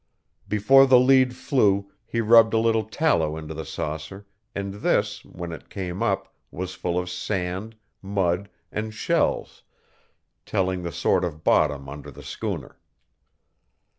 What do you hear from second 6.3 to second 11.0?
was full of sand, mud, and shells, telling the